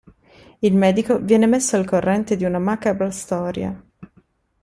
[0.57, 3.83] Il medico viene messo al corrente di una macabra storia.